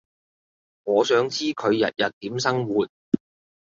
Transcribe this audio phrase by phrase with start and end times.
[0.83, 2.87] 我想知佢日日點生活